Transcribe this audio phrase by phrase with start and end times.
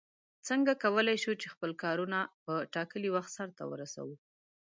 [0.47, 4.15] څنگه کولای شو چې خپل کارونه په ټاکلي وخت سرته ورسوو؟